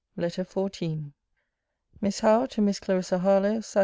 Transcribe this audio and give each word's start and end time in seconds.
LETTER 0.17 0.43
XIV 0.45 1.11
MISS 2.01 2.21
HOWE, 2.21 2.47
TO 2.47 2.59
MISS 2.59 2.79
CLARISSA 2.79 3.19
HARLOWE 3.19 3.61
SAT. 3.61 3.79